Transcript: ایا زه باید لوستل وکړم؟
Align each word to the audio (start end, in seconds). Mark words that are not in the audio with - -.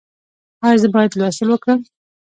ایا 0.65 0.77
زه 0.81 0.87
باید 0.95 1.11
لوستل 1.19 1.47
وکړم؟ 1.51 1.79